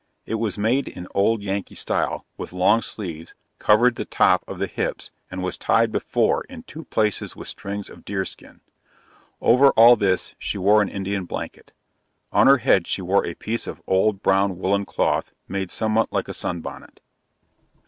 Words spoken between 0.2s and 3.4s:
It was made in old yankee style, with long sleeves,